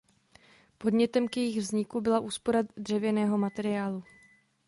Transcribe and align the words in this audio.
Podnětem 0.77 1.27
k 1.27 1.37
jejich 1.37 1.57
vzniku 1.57 2.01
byla 2.01 2.19
úspora 2.19 2.59
dřevěného 2.77 3.37
materiálu. 3.37 4.03